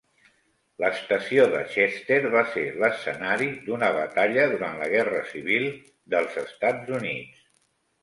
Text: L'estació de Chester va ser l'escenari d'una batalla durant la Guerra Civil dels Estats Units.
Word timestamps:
L'estació 0.83 1.45
de 1.51 1.59
Chester 1.73 2.17
va 2.37 2.43
ser 2.55 2.65
l'escenari 2.85 3.51
d'una 3.69 3.93
batalla 4.01 4.49
durant 4.57 4.83
la 4.83 4.91
Guerra 4.97 5.23
Civil 5.37 5.71
dels 6.17 6.45
Estats 6.49 6.95
Units. 7.01 7.51